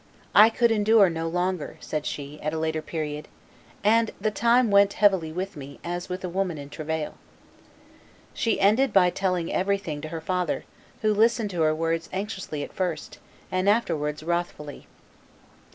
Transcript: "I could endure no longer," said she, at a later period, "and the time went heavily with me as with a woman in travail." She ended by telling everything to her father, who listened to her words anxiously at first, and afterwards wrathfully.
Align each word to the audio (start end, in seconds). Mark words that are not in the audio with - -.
"I 0.33 0.49
could 0.49 0.71
endure 0.71 1.11
no 1.11 1.27
longer," 1.27 1.77
said 1.79 2.07
she, 2.07 2.41
at 2.41 2.53
a 2.53 2.57
later 2.57 2.81
period, 2.81 3.27
"and 3.83 4.09
the 4.19 4.31
time 4.31 4.71
went 4.71 4.93
heavily 4.93 5.31
with 5.31 5.55
me 5.55 5.79
as 5.83 6.09
with 6.09 6.23
a 6.25 6.27
woman 6.27 6.57
in 6.57 6.71
travail." 6.71 7.19
She 8.33 8.59
ended 8.59 8.93
by 8.93 9.11
telling 9.11 9.53
everything 9.53 10.01
to 10.01 10.07
her 10.09 10.19
father, 10.19 10.63
who 11.03 11.13
listened 11.13 11.51
to 11.51 11.61
her 11.61 11.75
words 11.75 12.09
anxiously 12.11 12.63
at 12.63 12.73
first, 12.73 13.19
and 13.51 13.69
afterwards 13.69 14.23
wrathfully. 14.23 14.87